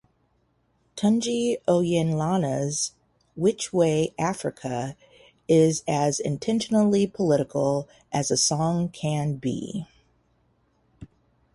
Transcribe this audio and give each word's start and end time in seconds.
Tunji 0.95 1.59
Oyelana's 1.67 2.93
Which 3.35 3.71
Way 3.71 4.15
Africa 4.17 4.97
is 5.47 5.83
as 5.87 6.19
intentionally 6.19 7.05
political 7.05 7.87
as 8.11 8.31
a 8.31 8.37
song 8.37 8.89
can 8.89 9.35
be. 9.35 9.85